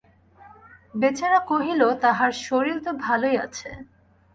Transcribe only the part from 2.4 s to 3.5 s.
শরীর তো ভালোই